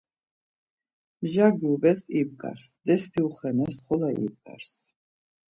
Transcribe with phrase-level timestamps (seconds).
[1.25, 4.73] Mja gyubes ibgars, detsi uxenes xolo ibgars.